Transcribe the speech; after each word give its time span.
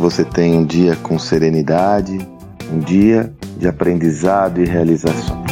você 0.00 0.24
tenha 0.24 0.58
um 0.58 0.64
dia 0.64 0.96
com 0.96 1.18
serenidade, 1.18 2.18
um 2.72 2.78
dia 2.78 3.30
de 3.58 3.68
aprendizado 3.68 4.58
e 4.58 4.64
realizações. 4.64 5.50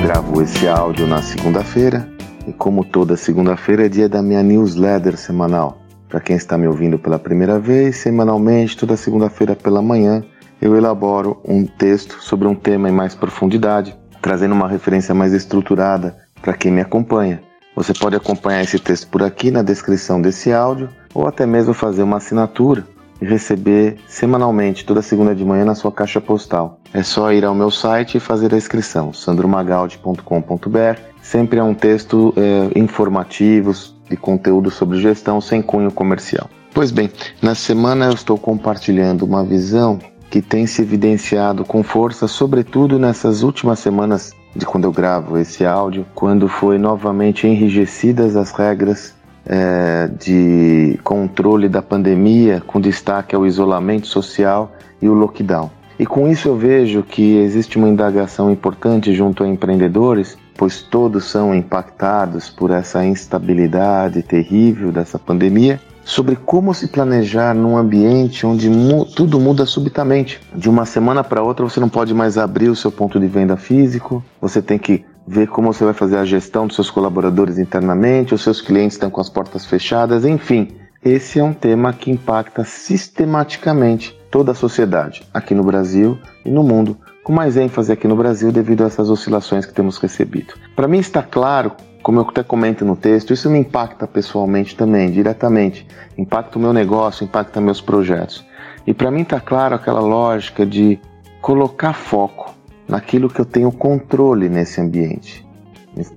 Gravo 0.00 0.42
esse 0.42 0.68
áudio 0.68 1.04
na 1.08 1.20
segunda-feira 1.20 2.08
e, 2.46 2.52
como 2.52 2.84
toda 2.84 3.16
segunda-feira, 3.16 3.86
é 3.86 3.88
dia 3.88 4.08
da 4.08 4.22
minha 4.22 4.44
newsletter 4.44 5.16
semanal. 5.16 5.82
Para 6.08 6.20
quem 6.20 6.36
está 6.36 6.56
me 6.56 6.68
ouvindo 6.68 7.00
pela 7.00 7.18
primeira 7.18 7.58
vez, 7.58 7.96
semanalmente, 7.96 8.76
toda 8.76 8.96
segunda-feira 8.96 9.56
pela 9.56 9.82
manhã, 9.82 10.22
eu 10.60 10.76
elaboro 10.76 11.40
um 11.44 11.64
texto 11.64 12.22
sobre 12.22 12.48
um 12.48 12.54
tema 12.54 12.88
em 12.88 12.92
mais 12.92 13.14
profundidade, 13.14 13.96
trazendo 14.20 14.54
uma 14.54 14.68
referência 14.68 15.14
mais 15.14 15.32
estruturada 15.32 16.16
para 16.42 16.54
quem 16.54 16.72
me 16.72 16.80
acompanha. 16.80 17.40
Você 17.74 17.92
pode 17.92 18.16
acompanhar 18.16 18.62
esse 18.62 18.78
texto 18.78 19.08
por 19.08 19.22
aqui 19.22 19.50
na 19.50 19.62
descrição 19.62 20.20
desse 20.20 20.52
áudio 20.52 20.88
ou 21.14 21.26
até 21.28 21.46
mesmo 21.46 21.72
fazer 21.72 22.02
uma 22.02 22.16
assinatura 22.16 22.84
e 23.20 23.24
receber 23.24 23.96
semanalmente 24.06 24.84
toda 24.84 25.02
segunda 25.02 25.34
de 25.34 25.44
manhã 25.44 25.64
na 25.64 25.74
sua 25.74 25.92
caixa 25.92 26.20
postal. 26.20 26.80
É 26.92 27.02
só 27.02 27.32
ir 27.32 27.44
ao 27.44 27.54
meu 27.54 27.70
site 27.70 28.16
e 28.16 28.20
fazer 28.20 28.52
a 28.52 28.56
inscrição, 28.56 29.12
sandromagaldi.com.br. 29.12 31.00
Sempre 31.22 31.58
é 31.58 31.62
um 31.62 31.74
texto 31.74 32.34
é, 32.36 32.78
informativo 32.78 33.72
de 34.08 34.16
conteúdo 34.16 34.70
sobre 34.70 35.00
gestão 35.00 35.40
sem 35.40 35.60
cunho 35.60 35.92
comercial. 35.92 36.48
Pois 36.72 36.90
bem, 36.90 37.10
na 37.42 37.54
semana 37.54 38.06
eu 38.06 38.12
estou 38.12 38.38
compartilhando 38.38 39.24
uma 39.24 39.44
visão 39.44 39.98
que 40.30 40.42
tem 40.42 40.66
se 40.66 40.82
evidenciado 40.82 41.64
com 41.64 41.82
força, 41.82 42.28
sobretudo 42.28 42.98
nessas 42.98 43.42
últimas 43.42 43.78
semanas 43.78 44.34
de 44.54 44.66
quando 44.66 44.84
eu 44.84 44.92
gravo 44.92 45.38
esse 45.38 45.64
áudio, 45.64 46.06
quando 46.14 46.48
foi 46.48 46.78
novamente 46.78 47.46
enrijecidas 47.46 48.36
as 48.36 48.50
regras 48.50 49.14
é, 49.46 50.08
de 50.18 50.98
controle 51.02 51.68
da 51.68 51.80
pandemia, 51.80 52.62
com 52.66 52.80
destaque 52.80 53.34
ao 53.34 53.46
isolamento 53.46 54.06
social 54.06 54.72
e 55.00 55.08
o 55.08 55.14
lockdown. 55.14 55.70
E 55.98 56.06
com 56.06 56.28
isso 56.28 56.46
eu 56.46 56.56
vejo 56.56 57.02
que 57.02 57.38
existe 57.38 57.76
uma 57.76 57.88
indagação 57.88 58.52
importante 58.52 59.12
junto 59.12 59.42
a 59.42 59.48
empreendedores, 59.48 60.38
pois 60.56 60.80
todos 60.80 61.24
são 61.24 61.54
impactados 61.54 62.48
por 62.50 62.70
essa 62.70 63.04
instabilidade 63.04 64.22
terrível 64.22 64.92
dessa 64.92 65.18
pandemia 65.18 65.80
sobre 66.08 66.36
como 66.36 66.72
se 66.72 66.88
planejar 66.88 67.54
num 67.54 67.76
ambiente 67.76 68.46
onde 68.46 68.70
mu 68.70 69.04
tudo 69.04 69.38
muda 69.38 69.66
subitamente. 69.66 70.40
De 70.54 70.66
uma 70.68 70.86
semana 70.86 71.22
para 71.22 71.42
outra 71.42 71.68
você 71.68 71.78
não 71.78 71.88
pode 71.88 72.14
mais 72.14 72.38
abrir 72.38 72.70
o 72.70 72.74
seu 72.74 72.90
ponto 72.90 73.20
de 73.20 73.26
venda 73.26 73.58
físico, 73.58 74.24
você 74.40 74.62
tem 74.62 74.78
que 74.78 75.04
ver 75.26 75.48
como 75.48 75.70
você 75.70 75.84
vai 75.84 75.92
fazer 75.92 76.16
a 76.16 76.24
gestão 76.24 76.66
dos 76.66 76.76
seus 76.76 76.90
colaboradores 76.90 77.58
internamente, 77.58 78.32
os 78.32 78.40
seus 78.40 78.62
clientes 78.62 78.94
estão 78.94 79.10
com 79.10 79.20
as 79.20 79.28
portas 79.28 79.66
fechadas, 79.66 80.24
enfim. 80.24 80.68
Esse 81.04 81.40
é 81.40 81.44
um 81.44 81.52
tema 81.52 81.92
que 81.92 82.10
impacta 82.10 82.64
sistematicamente 82.64 84.18
toda 84.30 84.52
a 84.52 84.54
sociedade, 84.54 85.22
aqui 85.32 85.54
no 85.54 85.62
Brasil 85.62 86.18
e 86.42 86.50
no 86.50 86.64
mundo, 86.64 86.96
com 87.22 87.34
mais 87.34 87.58
ênfase 87.58 87.92
aqui 87.92 88.08
no 88.08 88.16
Brasil 88.16 88.50
devido 88.50 88.82
a 88.82 88.86
essas 88.86 89.10
oscilações 89.10 89.66
que 89.66 89.74
temos 89.74 89.98
recebido. 89.98 90.54
Para 90.74 90.88
mim 90.88 90.98
está 90.98 91.22
claro 91.22 91.72
como 92.02 92.20
eu 92.20 92.26
até 92.28 92.42
comento 92.42 92.84
no 92.84 92.96
texto, 92.96 93.32
isso 93.32 93.50
me 93.50 93.58
impacta 93.58 94.06
pessoalmente 94.06 94.76
também, 94.76 95.10
diretamente. 95.10 95.86
Impacta 96.16 96.58
o 96.58 96.60
meu 96.62 96.72
negócio, 96.72 97.24
impacta 97.24 97.60
meus 97.60 97.80
projetos. 97.80 98.44
E 98.86 98.94
para 98.94 99.10
mim 99.10 99.22
está 99.22 99.40
claro 99.40 99.74
aquela 99.74 100.00
lógica 100.00 100.64
de 100.64 100.98
colocar 101.40 101.92
foco 101.92 102.54
naquilo 102.88 103.28
que 103.28 103.40
eu 103.40 103.44
tenho 103.44 103.70
controle 103.70 104.48
nesse 104.48 104.80
ambiente. 104.80 105.46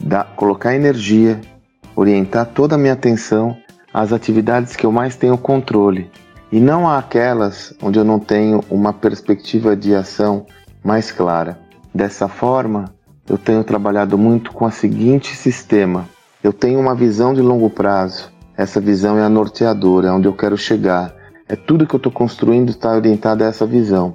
Da, 0.00 0.24
colocar 0.24 0.74
energia, 0.74 1.40
orientar 1.96 2.46
toda 2.46 2.74
a 2.74 2.78
minha 2.78 2.92
atenção 2.92 3.56
às 3.92 4.12
atividades 4.12 4.76
que 4.76 4.86
eu 4.86 4.92
mais 4.92 5.16
tenho 5.16 5.36
controle 5.36 6.10
e 6.52 6.60
não 6.60 6.88
àquelas 6.88 7.74
onde 7.82 7.98
eu 7.98 8.04
não 8.04 8.18
tenho 8.18 8.60
uma 8.70 8.92
perspectiva 8.92 9.76
de 9.76 9.94
ação 9.94 10.46
mais 10.82 11.10
clara. 11.10 11.58
Dessa 11.94 12.28
forma, 12.28 12.92
eu 13.30 13.38
tenho 13.38 13.62
trabalhado 13.62 14.18
muito 14.18 14.50
com 14.50 14.64
o 14.64 14.70
seguinte 14.72 15.36
sistema. 15.36 16.08
Eu 16.42 16.52
tenho 16.52 16.80
uma 16.80 16.96
visão 16.96 17.32
de 17.32 17.40
longo 17.40 17.70
prazo. 17.70 18.28
Essa 18.56 18.80
visão 18.80 19.16
é 19.16 19.22
a 19.22 19.28
norteadora, 19.28 20.08
é 20.08 20.10
onde 20.10 20.26
eu 20.26 20.32
quero 20.32 20.58
chegar. 20.58 21.14
É 21.48 21.54
tudo 21.54 21.86
que 21.86 21.94
eu 21.94 21.98
estou 21.98 22.10
construindo 22.10 22.70
está 22.70 22.92
orientado 22.92 23.44
a 23.44 23.46
essa 23.46 23.64
visão. 23.64 24.14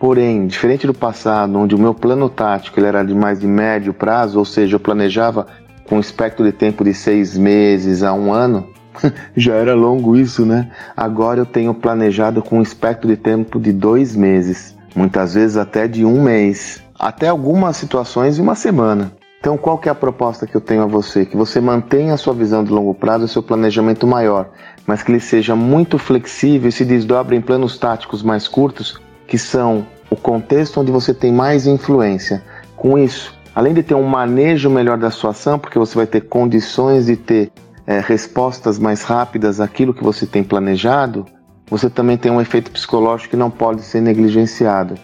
Porém, 0.00 0.46
diferente 0.46 0.86
do 0.86 0.94
passado, 0.94 1.58
onde 1.58 1.74
o 1.74 1.78
meu 1.78 1.92
plano 1.92 2.30
tático 2.30 2.80
ele 2.80 2.86
era 2.86 3.04
de 3.04 3.14
mais 3.14 3.40
de 3.40 3.46
médio 3.46 3.92
prazo, 3.92 4.38
ou 4.38 4.46
seja, 4.46 4.76
eu 4.76 4.80
planejava 4.80 5.46
com 5.86 5.96
um 5.96 6.00
espectro 6.00 6.42
de 6.42 6.52
tempo 6.52 6.82
de 6.84 6.94
seis 6.94 7.36
meses 7.36 8.02
a 8.02 8.14
um 8.14 8.32
ano, 8.32 8.66
já 9.36 9.54
era 9.54 9.74
longo 9.74 10.16
isso, 10.16 10.46
né? 10.46 10.70
Agora 10.96 11.38
eu 11.38 11.46
tenho 11.46 11.74
planejado 11.74 12.42
com 12.42 12.60
um 12.60 12.62
espectro 12.62 13.08
de 13.08 13.16
tempo 13.16 13.60
de 13.60 13.72
dois 13.72 14.16
meses, 14.16 14.74
muitas 14.96 15.34
vezes 15.34 15.58
até 15.58 15.86
de 15.86 16.02
um 16.02 16.22
mês 16.22 16.82
até 17.04 17.28
algumas 17.28 17.76
situações 17.76 18.38
em 18.38 18.42
uma 18.42 18.54
semana. 18.54 19.12
Então, 19.38 19.58
qual 19.58 19.76
que 19.76 19.90
é 19.90 19.92
a 19.92 19.94
proposta 19.94 20.46
que 20.46 20.54
eu 20.54 20.60
tenho 20.60 20.82
a 20.82 20.86
você? 20.86 21.26
Que 21.26 21.36
você 21.36 21.60
mantenha 21.60 22.14
a 22.14 22.16
sua 22.16 22.32
visão 22.32 22.64
de 22.64 22.72
longo 22.72 22.94
prazo 22.94 23.26
e 23.26 23.28
seu 23.28 23.42
planejamento 23.42 24.06
maior, 24.06 24.48
mas 24.86 25.02
que 25.02 25.12
ele 25.12 25.20
seja 25.20 25.54
muito 25.54 25.98
flexível 25.98 26.66
e 26.66 26.72
se 26.72 26.82
desdobre 26.82 27.36
em 27.36 27.42
planos 27.42 27.76
táticos 27.76 28.22
mais 28.22 28.48
curtos, 28.48 28.98
que 29.28 29.36
são 29.36 29.86
o 30.08 30.16
contexto 30.16 30.80
onde 30.80 30.90
você 30.90 31.12
tem 31.12 31.30
mais 31.30 31.66
influência. 31.66 32.42
Com 32.74 32.98
isso, 32.98 33.38
além 33.54 33.74
de 33.74 33.82
ter 33.82 33.94
um 33.94 34.04
manejo 34.04 34.70
melhor 34.70 34.96
da 34.96 35.10
sua 35.10 35.32
ação, 35.32 35.58
porque 35.58 35.78
você 35.78 35.94
vai 35.94 36.06
ter 36.06 36.22
condições 36.22 37.04
de 37.04 37.16
ter 37.16 37.52
é, 37.86 38.00
respostas 38.00 38.78
mais 38.78 39.02
rápidas 39.02 39.60
àquilo 39.60 39.92
que 39.92 40.02
você 40.02 40.24
tem 40.24 40.42
planejado, 40.42 41.26
você 41.68 41.90
também 41.90 42.16
tem 42.16 42.32
um 42.32 42.40
efeito 42.40 42.70
psicológico 42.70 43.32
que 43.32 43.36
não 43.36 43.50
pode 43.50 43.82
ser 43.82 44.00
negligenciado 44.00 44.94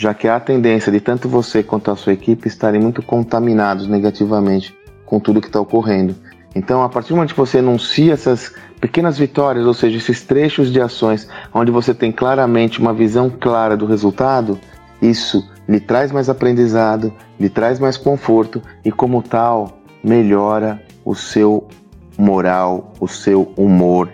já 0.00 0.14
que 0.14 0.26
há 0.26 0.36
a 0.36 0.40
tendência 0.40 0.90
de 0.90 0.98
tanto 0.98 1.28
você 1.28 1.62
quanto 1.62 1.90
a 1.90 1.94
sua 1.94 2.14
equipe 2.14 2.48
estarem 2.48 2.80
muito 2.80 3.02
contaminados 3.02 3.86
negativamente 3.86 4.74
com 5.04 5.20
tudo 5.20 5.42
que 5.42 5.48
está 5.48 5.60
ocorrendo. 5.60 6.16
Então, 6.54 6.82
a 6.82 6.88
partir 6.88 7.10
do 7.10 7.16
momento 7.16 7.34
que 7.34 7.38
você 7.38 7.58
anuncia 7.58 8.14
essas 8.14 8.54
pequenas 8.80 9.18
vitórias, 9.18 9.66
ou 9.66 9.74
seja, 9.74 9.98
esses 9.98 10.22
trechos 10.24 10.72
de 10.72 10.80
ações 10.80 11.28
onde 11.52 11.70
você 11.70 11.92
tem 11.92 12.10
claramente 12.10 12.80
uma 12.80 12.94
visão 12.94 13.28
clara 13.28 13.76
do 13.76 13.84
resultado, 13.84 14.58
isso 15.02 15.46
lhe 15.68 15.78
traz 15.78 16.10
mais 16.10 16.30
aprendizado, 16.30 17.12
lhe 17.38 17.50
traz 17.50 17.78
mais 17.78 17.98
conforto 17.98 18.62
e, 18.82 18.90
como 18.90 19.22
tal, 19.22 19.82
melhora 20.02 20.82
o 21.04 21.14
seu 21.14 21.68
moral, 22.16 22.94
o 22.98 23.06
seu 23.06 23.52
humor, 23.54 24.08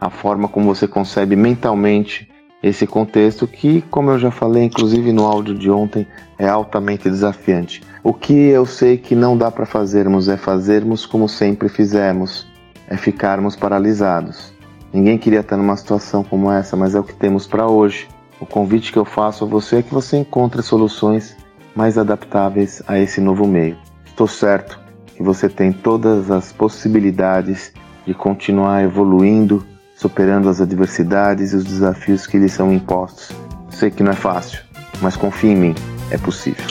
a 0.00 0.08
forma 0.08 0.46
como 0.46 0.72
você 0.72 0.86
concebe 0.86 1.34
mentalmente 1.34 2.31
esse 2.62 2.86
contexto 2.86 3.46
que, 3.46 3.82
como 3.82 4.10
eu 4.10 4.18
já 4.18 4.30
falei, 4.30 4.64
inclusive 4.64 5.12
no 5.12 5.24
áudio 5.24 5.54
de 5.54 5.70
ontem, 5.70 6.06
é 6.38 6.48
altamente 6.48 7.10
desafiante. 7.10 7.82
O 8.04 8.12
que 8.14 8.32
eu 8.32 8.64
sei 8.64 8.96
que 8.96 9.14
não 9.14 9.36
dá 9.36 9.50
para 9.50 9.66
fazermos 9.66 10.28
é 10.28 10.36
fazermos 10.36 11.04
como 11.04 11.28
sempre 11.28 11.68
fizemos, 11.68 12.46
é 12.88 12.96
ficarmos 12.96 13.56
paralisados. 13.56 14.52
Ninguém 14.92 15.18
queria 15.18 15.40
estar 15.40 15.56
numa 15.56 15.76
situação 15.76 16.22
como 16.22 16.50
essa, 16.52 16.76
mas 16.76 16.94
é 16.94 17.00
o 17.00 17.04
que 17.04 17.14
temos 17.14 17.46
para 17.46 17.66
hoje. 17.66 18.06
O 18.40 18.46
convite 18.46 18.92
que 18.92 18.98
eu 18.98 19.04
faço 19.04 19.44
a 19.44 19.46
você 19.46 19.76
é 19.76 19.82
que 19.82 19.92
você 19.92 20.18
encontre 20.18 20.62
soluções 20.62 21.36
mais 21.74 21.96
adaptáveis 21.96 22.82
a 22.86 22.98
esse 22.98 23.20
novo 23.20 23.46
meio. 23.46 23.76
Estou 24.04 24.26
certo 24.26 24.78
que 25.16 25.22
você 25.22 25.48
tem 25.48 25.72
todas 25.72 26.30
as 26.30 26.52
possibilidades 26.52 27.72
de 28.06 28.12
continuar 28.12 28.82
evoluindo 28.82 29.64
superando 30.02 30.48
as 30.48 30.60
adversidades 30.60 31.52
e 31.52 31.56
os 31.56 31.64
desafios 31.64 32.26
que 32.26 32.36
lhe 32.36 32.48
são 32.48 32.72
impostos. 32.72 33.30
Sei 33.70 33.88
que 33.88 34.02
não 34.02 34.10
é 34.10 34.16
fácil, 34.16 34.60
mas 35.00 35.16
confie 35.16 35.50
em 35.50 35.56
mim, 35.56 35.74
é 36.10 36.18
possível. 36.18 36.66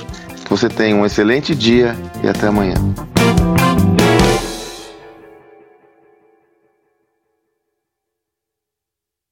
Você 0.49 0.67
tenha 0.67 0.95
um 0.95 1.05
excelente 1.05 1.55
dia 1.55 1.95
e 2.21 2.27
até 2.27 2.47
amanhã. 2.47 2.75